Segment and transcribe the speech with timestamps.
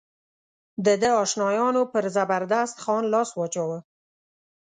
[0.85, 3.79] د ده اشنایانو پر زبردست خان لاس واچاوه.